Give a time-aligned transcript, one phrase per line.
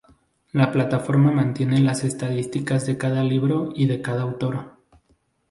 [0.51, 4.73] La plataforma mantiene las estadísticas de cada libro y de cada autor.